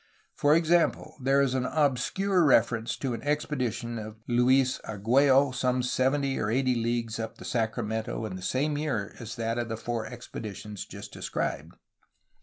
For 0.33 0.55
example, 0.55 1.15
there 1.21 1.41
is 1.41 1.53
an 1.53 1.65
obscure 1.67 2.43
reference 2.43 2.97
to 2.97 3.13
an 3.13 3.21
expedition 3.21 3.99
of 3.99 4.17
Luis 4.27 4.79
Argliello 4.79 5.53
some 5.53 5.83
seventy 5.83 6.39
or 6.39 6.49
eighty 6.49 6.73
leagues 6.73 7.19
up 7.19 7.37
the 7.37 7.45
Sacramento 7.45 8.25
in 8.25 8.35
the 8.35 8.41
same 8.41 8.79
year 8.79 9.13
as 9.19 9.35
that 9.35 9.59
of 9.59 9.69
the 9.69 9.77
four 9.77 10.07
expeditions 10.07 10.87
just 10.87 11.13
described. 11.13 11.75